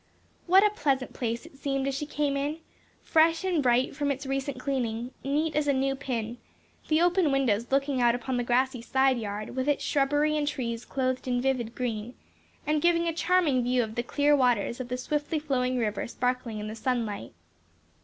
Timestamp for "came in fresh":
2.07-3.43